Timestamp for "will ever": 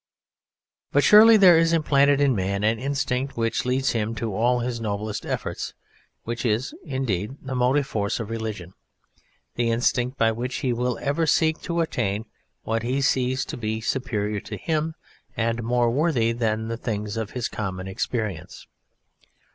10.73-11.27